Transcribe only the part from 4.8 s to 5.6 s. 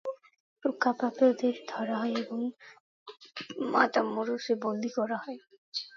করা হয়।